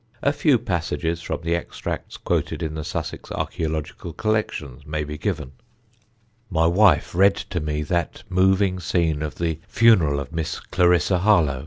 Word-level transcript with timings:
A 0.23 0.33
few 0.33 0.57
passages 0.57 1.21
from 1.21 1.41
the 1.43 1.53
extracts 1.53 2.17
quoted 2.17 2.63
in 2.63 2.73
the 2.73 2.83
Sussex 2.83 3.29
Archæological 3.29 4.17
Collections 4.17 4.83
may 4.83 5.03
be 5.03 5.15
given: 5.15 5.51
"My 6.49 6.65
wife 6.65 7.13
read 7.13 7.35
to 7.35 7.59
me 7.59 7.83
that 7.83 8.23
moving 8.27 8.79
scene 8.79 9.21
of 9.21 9.35
the 9.35 9.59
funeral 9.67 10.19
of 10.19 10.31
Miss 10.33 10.59
Clarissa 10.59 11.19
Harlow. 11.19 11.59